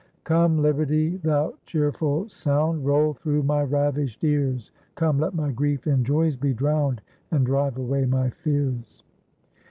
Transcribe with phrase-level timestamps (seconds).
[0.23, 1.17] Come, Liberty!
[1.17, 6.55] thou cheerful sound, Roll through my ravished ears; Come, let my grief in joys be
[6.55, 9.03] drowned, And drive away my fears."